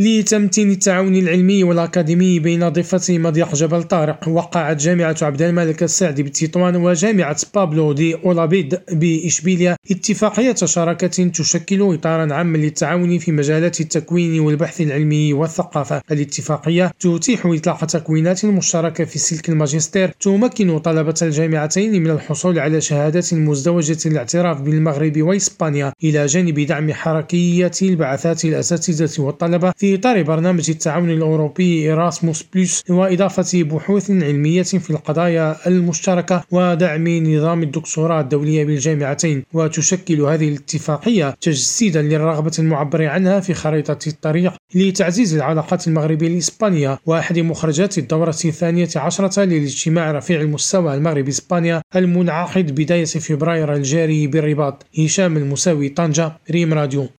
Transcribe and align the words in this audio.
لتمتين 0.00 0.70
التعاون 0.70 1.16
العلمي 1.16 1.64
والأكاديمي 1.64 2.38
بين 2.38 2.68
ضفتي 2.68 3.18
مضيق 3.18 3.54
جبل 3.54 3.82
طارق 3.82 4.28
وقعت 4.28 4.76
جامعة 4.76 5.16
عبد 5.22 5.42
الملك 5.42 5.82
السعدي 5.82 6.22
بتطوان 6.22 6.76
وجامعة 6.76 7.36
بابلو 7.54 7.92
دي 7.92 8.14
أولافيد 8.14 8.78
بإشبيلية 8.92 9.76
اتفاقية 9.90 10.54
شراكة 10.54 11.28
تشكل 11.28 11.94
إطارا 11.94 12.34
عاما 12.34 12.58
للتعاون 12.58 13.18
في 13.18 13.32
مجالات 13.32 13.80
التكوين 13.80 14.40
والبحث 14.40 14.80
العلمي 14.80 15.32
والثقافة. 15.32 16.02
الاتفاقية 16.10 16.90
تتيح 17.00 17.46
إطلاق 17.46 17.84
تكوينات 17.84 18.44
مشتركة 18.44 19.04
في 19.04 19.18
سلك 19.18 19.48
الماجستير 19.48 20.08
تمكن 20.20 20.78
طلبة 20.78 21.14
الجامعتين 21.22 22.02
من 22.02 22.10
الحصول 22.10 22.58
على 22.58 22.80
شهادات 22.80 23.34
مزدوجة 23.34 23.98
الاعتراف 24.06 24.60
بالمغرب 24.60 25.22
وإسبانيا 25.22 25.92
إلى 26.04 26.26
جانب 26.26 26.60
دعم 26.60 26.92
حركية 26.92 27.70
البعثات 27.82 28.44
الأساتذة 28.44 29.22
والطلبة 29.22 29.72
في 29.76 29.89
إطار 29.94 30.22
برنامج 30.22 30.70
التعاون 30.70 31.10
الأوروبي 31.10 31.82
إيراسموس 31.82 32.44
بلس 32.54 32.82
وإضافة 32.90 33.62
بحوث 33.62 34.10
علمية 34.10 34.62
في 34.62 34.90
القضايا 34.90 35.56
المشتركة 35.66 36.44
ودعم 36.50 37.08
نظام 37.08 37.62
الدكتوراه 37.62 38.20
الدولية 38.20 38.64
بالجامعتين. 38.64 39.44
وتشكل 39.52 40.20
هذه 40.20 40.48
الاتفاقية 40.48 41.36
تجسيدا 41.40 42.02
للرغبة 42.02 42.52
المعبر 42.58 43.06
عنها 43.06 43.40
في 43.40 43.54
خريطة 43.54 43.98
الطريق 44.06 44.52
لتعزيز 44.74 45.34
العلاقات 45.34 45.88
المغربية 45.88 46.26
الإسبانية 46.26 46.98
وأحد 47.06 47.38
مخرجات 47.38 47.98
الدورة 47.98 48.34
الثانية 48.44 48.88
عشرة 48.96 49.44
للاجتماع 49.44 50.12
رفيع 50.12 50.40
المستوى 50.40 50.94
المغرب 50.94 51.28
إسبانيا 51.28 51.82
المنعقد 51.96 52.74
بداية 52.74 53.04
فبراير 53.04 53.74
الجاري 53.74 54.26
بالرباط. 54.26 54.86
هشام 54.98 55.36
المساوي 55.36 55.88
طنجة 55.88 56.32
ريم 56.50 56.74
راديو. 56.74 57.08